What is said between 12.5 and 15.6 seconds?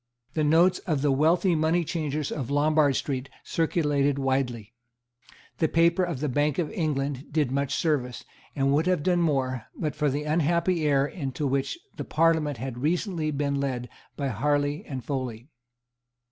had recently been led by Harley and Foley.